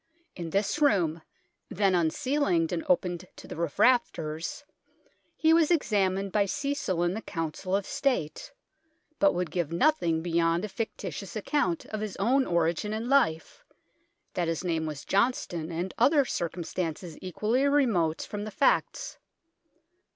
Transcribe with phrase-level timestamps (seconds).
[0.35, 1.21] In this room,
[1.69, 4.63] then unceilinged and open to the roof rafters,
[5.37, 8.51] he was examined by Cecil and the Council of State,
[9.19, 13.63] but would give nothing beyond a fictitious account of his own origin and life
[14.33, 19.19] that his name was Johnston, and other circumstances equally remote from the facts.